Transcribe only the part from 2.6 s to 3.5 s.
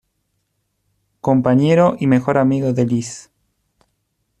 de Liz.